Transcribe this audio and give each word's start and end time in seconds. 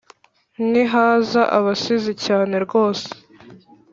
Nihaza 0.69 1.41
abasizi 1.57 2.13
cyane 2.25 2.55
rwose 2.65 3.09